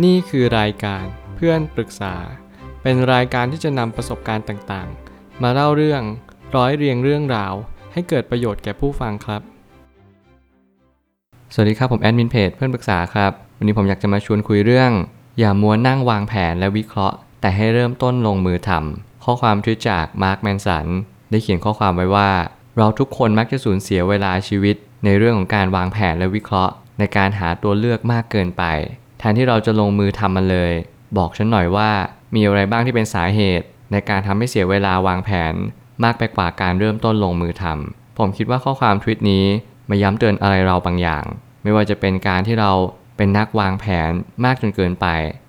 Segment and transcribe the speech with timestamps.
[0.00, 1.04] นี่คือรายการ
[1.36, 2.14] เพื่อนปรึกษา
[2.82, 6.02] เป็นรายการที่จะนำประสบการณ์ต่างๆ มาเล่าเรื่อง
[6.56, 7.54] ร้อยเรียงเรื่องราว
[7.92, 9.42] ให้เกิดประโยชน์แก่ผู้ฟังครับ
[11.54, 14.90] สวัสดีครับผมแอดมินเพจเพื่อนปรึกษาครับ วันนี้ผมอยากจะมาชวนคุยเรื่อง
[15.38, 20.86] อย่ามัวนั่งวางแผนและวิเคราะห์ แต่ให้เริ่มต้นลงมือทำข้อความทวิตจากมาร์คแมนสัน
[21.30, 22.30] ได้เขียนข้อความไว้ว่า
[22.76, 28.64] เราทุกคนมักจะสูญเสียเวลาชีวิต ในเรื่องของการวางแผนและวิเคราะห์ ในการหาตัวเลือกมากเกินไป
[29.22, 30.72] แทนที่เราจะลงมือทำมันเลย
[31.16, 31.90] บอกฉันหน่อยว่า
[32.34, 35.54] มีอะไรบ้างที่เป็นสาเหตุ ในการทำให้เสียเวลาวางแผน
[36.04, 39.44] มากไปกว่าการเริ่มต้นลงมือทำผมคิดว่าข้อความทวิตนี้
[39.90, 41.24] มาย้ำเตือนอะไรเราบางอย่าง
[41.62, 42.72] ไม่ว่าจะเป็นการที่เรา
[43.16, 44.10] เป็นนักวางแผน
[44.44, 45.06] มากจนเกินไป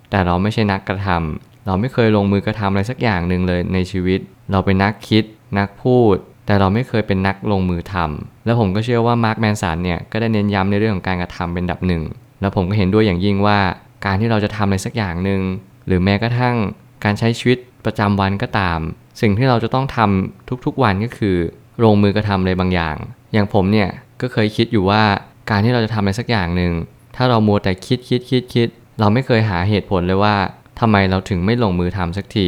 [0.09, 4.19] แต่เราไม่ใช่นักกระทำเราไม่เคยลงมือกระทำอะไรสักอย่างหนึ่งเลยในชีวิต
[4.51, 5.23] เราเป็นนักคิด
[5.57, 12.03] นักพูด แต่เราไม่เคยเป็นนักลงมือทำแล้วผมก็เชื่อว่ามาร์คแมนสันเนี่ยก็ได้เน้นย้ำในเรื่องของการกระทำเป็นดับหนึ่ง
[12.43, 13.59] แล้วผมก็เห็นด้วยอย่างยิ่งว่า
[14.05, 15.41] การที่เราจะทำอะไรสักอย่างหนึ่ง
[15.87, 16.55] หรือแม้กระทั่ง
[17.03, 18.79] การใช้ชีวิตประจำวันก็ตาม
[19.21, 21.37] สิ่งที่เราจะต้องทำทุกๆวันก็คือ
[21.83, 22.95] ลงมือกระทำอะไรบางอย่าง
[23.33, 23.89] อย่างผมเนี่ย
[24.21, 25.03] ก็เคยคิดอยู่ว่า
[25.49, 26.73] การที่เราจะทำอะไรสักอย่างหนึ่ง
[27.15, 28.67] ถ้าเรามัวแต่คิดคิดคิดคิด
[28.99, 30.35] เราไม่เคยหาเหตุผลเลยว่า
[30.79, 32.47] ทำไมเราถึงไม่ลงมือทำสักที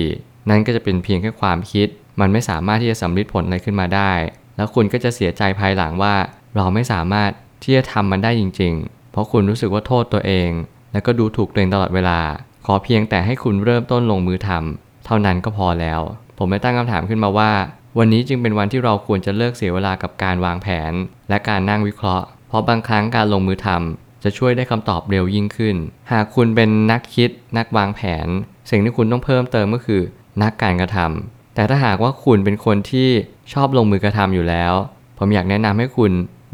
[0.49, 1.87] นั่นก็จะเป็นเพียงแค่ความคิด
[2.19, 4.11] มันไม่สามารถที่จะสำลิดผลอะไรขึ้นมาได้
[4.55, 6.13] แล้วคุณก็จะเสียใจภายหลังว่า
[6.55, 7.31] เราไม่สามารถ
[7.63, 10.49] ที่จะทำมันได้จริงๆ เพราะคุณรู้สึกว่าโทษตัวเอง
[10.91, 12.19] แล้วก็ดูถูกตัวเองตลอดเวลา
[12.65, 16.01] ขอเพียงแต่ให้คุณเริ่มต้นลงมือทำเท่านั้นก็พอแล้ว
[16.37, 17.51] ผมไม่ตั้งคำถามขึ้นมาว่า
[17.97, 20.91] วันนี้จึงเป็นวันที่เราควรจะเลิกเสียเวลากับการวางแผน
[21.29, 25.75] และการนั่งวิเคราะห์ เพราะบางครั้งการลงมือทำจะช่วยได้คำตอบเร็วยิ่งขึ้น
[26.11, 28.27] หากคุณเป็นนักคิด นักวางแผน
[28.69, 30.01] สิ่งที่คุณต้องเพิ่มเติมก็คือ
[30.43, 33.09] นักการกระทำแต่ถ้าหากว่าคุณเป็นคนที่
[33.53, 34.73] ชอบลงมือกระทำอยู่แล้ว
[35.17, 36.11] ผมอยากแนะนำให้คุณ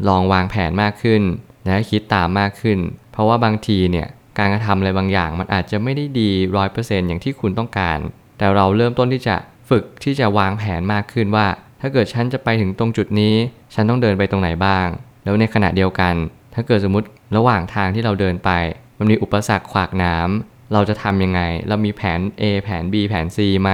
[0.08, 1.22] ลองวางแผนมากขึ้น
[1.66, 2.78] และคิดตามมากขึ้น
[3.12, 7.98] เพราะว่าบางทีเนี่ยการกระทำอะไรบางอย่างมันอาจจะไม่ได้ดีร้อยเปอร์เซ็นต์อย่างที่คุณต้องการ
[8.38, 9.36] แต่เราเริ่มต้นที่จะ
[9.70, 11.46] ฝึกที่จะวางแผนมากขึ้นว่า
[11.80, 13.34] ถ้าเกิดฉันจะไปถึงตรงจุดนี้
[13.74, 14.86] ฉันต้องเดินไปตรงไหนบ้าง
[15.24, 16.14] แล้วในขณะเดียวกัน
[16.54, 18.50] ถ้าเกิดสมมติระหว่างทางที่เราเดินไป
[18.98, 23.70] มันมีอุปสรรคขวากน้ำเราจะทำยังไง เรามีแผน A แผน B แผน C ไหม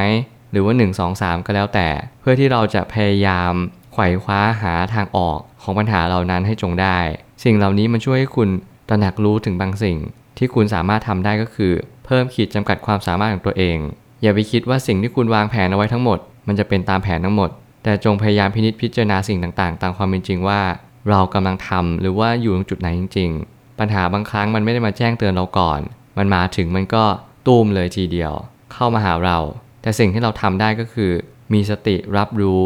[0.52, 1.88] หรือว่า 1 2 3 ก็แล้วแต่
[2.20, 3.52] เพื่อที่เราจะพยายาม
[3.92, 6.98] ไขว่คว้าหาทางออกของปัญหาเหล่านั้นให้จงได้
[7.44, 8.48] สิ่งเหล่านี้มันช่วยให้คุณ
[8.88, 9.98] ตระหนักรู้ถึงบางสิ่ง
[10.38, 11.72] ที่คุณสามารถทำได้ก็คือ
[12.04, 13.78] เพิ่มขีดจำกัดความสามารถของตัวเอง
[14.22, 17.50] อย่าไปคิดว่าสิ่งที่คุณวางแผนเอาไว้ทั้งหมด มันจะเป็นตามแผนทั้งหมด
[17.84, 20.60] แต่จงพยายามพินิจพิจารณาสิ่งต่างๆ ตามความเป็นจริงว่า
[21.08, 25.80] เรากำลังทำหรือว่าอยู่ตรงจุดไหนจริง ๆ ปัญหาบางครั้งมันไม่ได้มาแจ้งเตือนเราก่อน
[26.18, 27.04] มันมาถึงมันก็
[27.46, 28.32] ตูมเลยทีเดียว
[28.72, 29.38] เข้ามาหาเรา
[29.82, 31.12] แต่สิ่งที่เราทำได้ก็คือ
[31.52, 32.62] มีสติรับรู้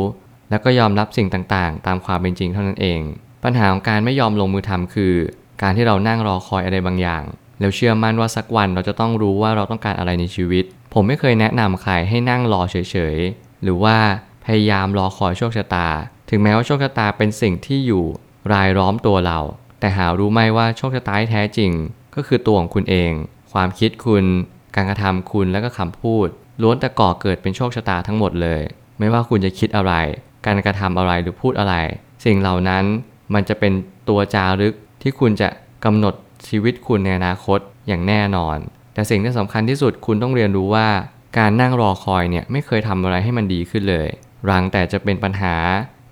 [0.51, 3.01] แล้วก็ยอมรับสิ่งต่างๆ ตามความเป็นจริงเท่านั้นเอง
[3.45, 5.15] ปัญหาของการไม่ยอมลงมือทำคือ
[5.63, 7.23] การที่เรานั่งรอคอยอะไรบางอย่าง
[7.61, 10.65] แล้วเชื่อมั่นว่าสักวันเราจะต้องรู้ว่าเราต้องการอะไรในชีวิต
[10.95, 12.77] ผมไม่เคยแนะนำใครให้นั่งรอเฉ
[13.15, 13.97] ยๆ หรือว่า
[14.45, 15.89] พยายามรอคอยโชคชะตา
[16.31, 18.05] ถึงแม้ว่าโชคชะตาเป็นสิ่งที่อยู่
[18.53, 19.39] รายล้อมตัวเรา
[19.81, 21.73] แต่หารู้ไหมว่าโชคชะตาแท้จริง
[22.15, 23.13] ก็คือตัวของคุณเอง
[23.53, 24.25] ความคิดคุณ
[24.75, 26.27] การกระทำคุณและก็คำพูด
[26.63, 28.63] ล้วนแต่ก่อเกิดเป็นโชคชะตาทั้งหมดเลย
[28.99, 29.93] ไม่ว่าคุณจะคิดอะไร
[30.45, 31.75] การกระทำอะไรหรือพูดอะไร
[32.25, 32.85] สิ่งเหล่านั้น
[33.35, 33.73] มันจะเป็น
[34.09, 35.49] ตัวจารึกที่คุณจะ
[35.85, 36.15] กำหนด
[36.49, 38.59] ชีวิตคุณในอนาคตอย่างแน่นอน
[38.95, 40.89] แต่สิ่งที่สำคัญที่สุดคุณต้องเรียนรู้ว่า
[41.39, 44.09] การนั่งรอคอยเนี่ยไม่เคยทำอะไรให้มันดีขึ้นเลย
[44.51, 45.55] รังแต่จะเป็นปัญหา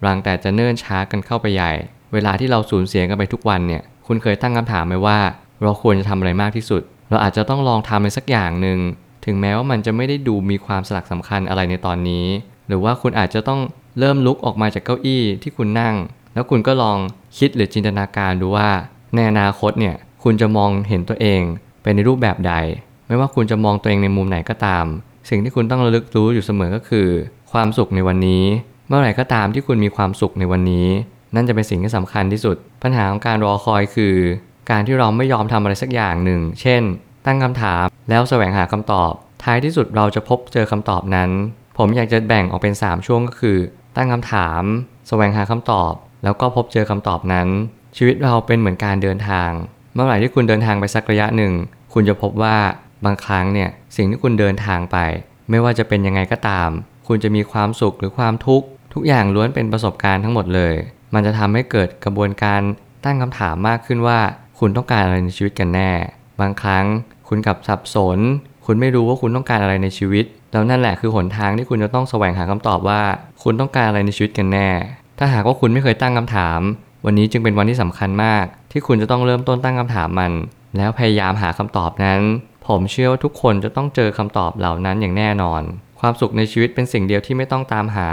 [0.06, 1.72] รังแต่จะเนิ่นช้ากันเข้าไปใหญ่
[2.12, 5.18] เวลาที่เราสูญเสียกันไปทุกวันเนี่ยคุณเคยตั้งคำถามไหมว่า
[5.62, 8.78] เราควรจะทำอะไรมากที่สุด เราอาจจะต้องลองทำอะไรสักอย่างหนึ่ง
[9.24, 12.26] ถึงแม้ว่ามันจะไม่ได้ดูมีความสลักสำคัญอะไรในตอนนี้
[12.68, 13.60] หรือว่าคุณอาจจะต้อง
[13.98, 15.94] เริ่มลุกออกมาจากเก้าอี้ที่คุณนั่ง
[16.40, 16.98] แล้วคุณก็ลอง
[17.38, 18.68] คิดหรือจินตนาการดูว่า
[19.14, 21.42] ในอนาคตเนี่ยคุณจะมองเห็นตัวเอง
[21.82, 22.54] เป็นในรูปแบบใด
[23.06, 24.84] ไม่ว่าคุณจะมองตัวเองในมุมไหนก็ตาม
[25.30, 27.08] สิ่งที่คุณต้องระลึกรู้อยู่เสมอก็คือ
[27.52, 28.44] ความสุขในวันนี้
[28.88, 30.88] เมื่อไหร่ก็ตามที่คุณมีความสุขในวันนี้
[31.34, 34.16] นั่นจะเป็นสิ่งที่สำคัญที่สุด ปัญหาของการรอคอยคือ
[34.70, 36.82] การที่เราไม่ยอมทำอะไรสักอย่างหนึ่ง เช่น
[37.26, 39.12] ตั้งคำถามแล้วแสวงหาคำตอบ
[39.42, 41.30] ท้ายที่สุดเราจะพบเจอคำตอบนั้น
[41.78, 43.58] ผมอยากจะแบ่งออกเป็น 3 ช่วงก็คือ
[43.96, 44.62] ตั้งคำถาม
[45.08, 47.48] แสวงหาคำตอบ แล้วก็พบเจอคำตอบนั้น
[47.96, 49.50] ชีวิตเราเป็นเหมือนการเดินทาง
[49.94, 51.52] เมื่อไหร่ที่คุณเดินทางไปสักระยะหนึ่ง
[51.92, 52.56] คุณจะพบว่า
[53.04, 54.98] บางครั้งเนี่ยสิ่งที่คุณเดินทางไป
[55.50, 56.70] ไม่ว่าจะเป็นยังไงก็ตาม
[57.08, 60.74] คุณจะมีความสุขหรือความทุกข์ ทุกอย่างล้วนเป็นประสบการณ์ทั้งหมดเลย
[61.14, 62.60] มันจะทำให้เกิดกระบวนการ
[63.04, 64.18] ตั้งคำถามมากขึ้นว่า
[64.58, 65.90] คุณต้องการอะไรในชีวิตกันแน่
[66.40, 66.84] บางครั้ง
[67.28, 68.18] คุณกับสับสน
[68.66, 73.00] คุณไม่รู้ว่าคุณต้องการอะไรในชีวิตแล้วนั่นแหละคือหนทางที่คุณจะต้องแสวงหาคำตอบว่า
[73.42, 74.68] คุณต้องการอะไรในชีวิตกันแน่
[75.22, 76.60] ถ้าหากว่าคุณไม่เคยตั้งคำถาม
[77.04, 80.32] วันนี้จึงเป็นวันที่สำคัญมาก ที่คุณจะต้องเริ่มต้นตั้งคำถามมัน
[80.76, 82.20] แล้วพยายามหาคำตอบนั้น
[82.66, 85.62] ผมเชื่อว่าทุกคนจะต้องเจอคำตอบเหล่านั้นอย่างแน่นอน
[86.00, 88.08] ความสุขในชีวิตเป็นสิ่งเดียวที่ไม่ต้องตามหา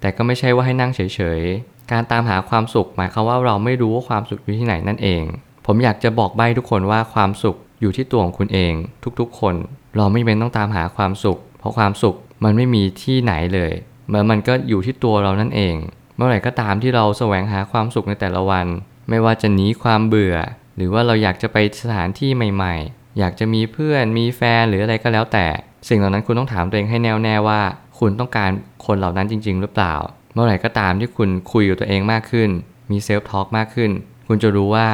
[0.00, 1.00] แต่ก็ไม่ใช่ว่าให้นั่งเฉ
[1.38, 5.22] ยๆ การตามหาความสุขหมายความว่าเราไม่รู้ว่าความสุขอยู่ที่ไหนนั่นเอง
[5.66, 8.72] ผมอยากจะบอกใบ้ทุกคนว่าความสุขอยู่ที่ตัวของคุณเอง
[9.20, 9.54] ทุกๆ คน
[9.96, 13.72] เราไม่เป็นต้องตามหาความสุข เพราะความสุขมันไม่มีที่ไหนเลย
[14.06, 15.74] เหมือนมันก็อยู่ที่ตัวเรานั่นเอง
[16.18, 18.66] เมื่อไหร่ก็ตามที่เราแสวงหาความสุขในแต่ละวัน
[19.08, 20.36] ไม่ว่าจะหนีความเบื่อ
[20.76, 25.46] หรือว่าเราอยากจะไปสถานที่ใหม่ ๆ อยากจะมีเพื่อนมีแฟนหรืออะไรก็แล้วแต่
[25.88, 27.60] สิ่งเหล่านั้นคุณต้องถามตัวเองให้แน่วแน่ว่า
[27.98, 28.50] คุณต้องการ
[28.86, 29.94] คนเหล่านั้นจริง ๆ หรือเปล่า
[30.34, 32.50] เมื่อไหร่ก็ตามที่คุณคุยกับตัวเองมากขึ้น
[32.90, 33.90] มีเซลฟ์ทอล์กมากขึ้น
[34.28, 34.88] คุณจะรู้ว่า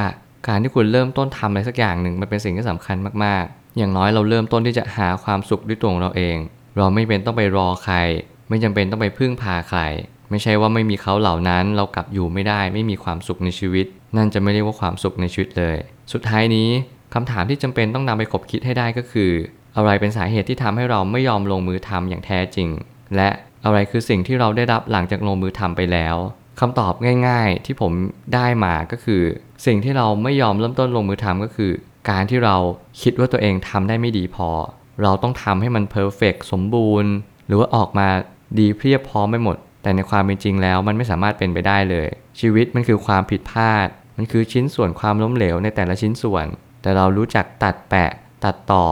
[0.49, 6.37] การที่คุณเริ่มต้นทำอะไรสักอย่างหนึ่งมันเป็นสิ่งที่สำคัญมากๆ อย่างน้อยเราเริ่มต้นที่จะหาความสุขด้วยตัวของเราเอง
[6.77, 7.97] เราไม่เป็นต้องไปรอใคร
[8.49, 9.81] ไม่จำเป็นต้องไปพึ่งพาใคร
[10.35, 13.87] ไม่ใช่ว่าไม่มีเขาเหล่านั้นเรากลับอยู่ไม่ได้ ไม่มีความสุขในชีวิต
[14.17, 15.77] นั่นจะไม่เรียกว่าความสุขในชีวิตเลย
[16.13, 16.69] สุดท้ายนี้
[17.15, 19.31] คำถามที่จำเป็นต้องนำไปขบคิดให้ได้ก็คือ
[19.77, 22.69] อะไรเป็นสาเหตุที่ทำให้เราไม่ยอมลงมือทำอย่างแท้จริง
[23.17, 23.29] และ
[23.65, 26.17] อะไรคือสิ่งที่เราได้รับหลังจากลงมือทำไปแล้ว
[26.61, 26.95] คำตอบ
[27.29, 27.93] ง่ายๆที่ผม
[28.35, 29.23] ได้มาก็คือ
[29.67, 31.73] สิ่งที่เราไม่ยอมเริ่มต้นลงมือทำก็คือ
[32.11, 32.57] การที่เรา
[33.03, 34.51] คิดว่าตัวเองทำได้ไม่ดีพอ
[35.03, 37.11] เราต้องทำให้มันเพอร์เฟกสมบูรณ์
[37.47, 38.09] หรือว่าออกมา
[38.59, 42.09] ดีเพียบพร้อมไปหมด แต่ในความเป็นจริงแล้วมันไม่สามารถเป็นไปได้เลย
[42.41, 46.47] ชีวิตมันคือความผิดพลาด มันคือชิ้นส่วนความล้มเหลวในแต่ละชิ้นส่วน
[46.83, 48.11] แต่เรารู้จักตัดแปะ
[48.45, 48.87] ตัดต่อ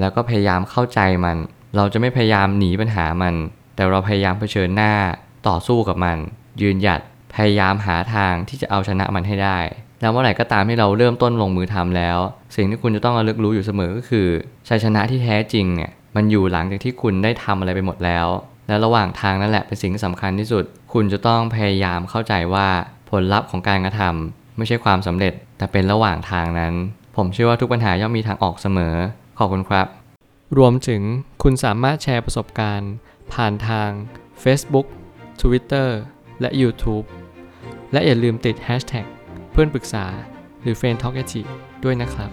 [0.00, 1.36] แล้วก็พยายามเข้าใจมัน
[1.76, 3.34] เราจะไม่พยายามหนีปัญหามัน
[3.74, 4.92] แต่เราพยายามเผชิญหน้า
[5.48, 6.16] ต่อสู้กับมัน
[6.60, 7.00] ยืนหยัด
[7.34, 9.58] พยายามหาทางที่จะเอาชนะมันให้ได้
[10.00, 12.18] แล้วเมื่อไหร่ก็ตามที่เราเริ่มต้นลงมือทำแล้ว
[12.56, 14.28] สิ่งที่คุณจะต้องระลึกรู้อยู่เสมอก็คือ
[14.68, 18.26] ชัยชนะที่แท้จริงเนี่ยมันอยู่หลังจากที่คุณได้ทำอะไรไปหมดแล้ว
[18.68, 22.68] และระหว่างทางนั่นแหละเป็นสิ่งที่สำคัญที่สุด คุณจะต้องพยายามเข้าใจว่า
[23.10, 26.74] ผลลัพธ์ของการกระทำไม่ใช่ความสำเร็จ แต่เป็นระหว่างทางนั้น
[27.16, 28.94] ผมเชื่อว่าทุกปัญหาย่อมมีทางออกเสมอ
[29.38, 29.86] ขอบคุณครับ
[30.58, 31.02] รวมถึง
[31.42, 32.92] คุณสามารถแชร์ประสบการณ์
[33.32, 33.90] ผ่านทาง
[34.42, 34.86] Facebook
[35.40, 35.88] Twitter
[36.40, 37.06] และ YouTube
[37.92, 39.06] และอย่าลืมติด Hashtag
[39.52, 40.04] เพื่อนปรึกษา
[40.62, 41.14] หรือ f r ร e n d Talk
[41.84, 42.30] ด้วยนะครับ